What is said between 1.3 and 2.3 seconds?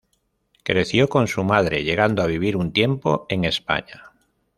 madre, llegando a